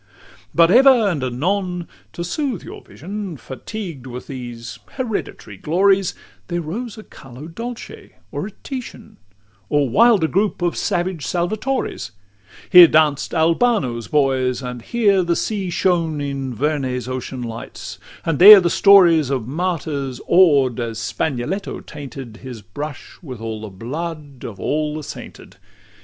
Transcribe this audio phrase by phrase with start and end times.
[0.01, 6.15] LXXI But ever and anon, to soothe your vision, Fatigued with these hereditary glories,
[6.47, 9.17] There rose a Carlo Dolce or a Titian,
[9.69, 12.13] Or wilder group of savage Salvatore's;
[12.71, 18.59] Here danced Albano's boys, and here the sea shone In Vernet's ocean lights; and there
[18.59, 24.59] the stories Of martyrs awed, as Spagnoletto tainted His brush with all the blood of
[24.59, 25.57] all the sainted.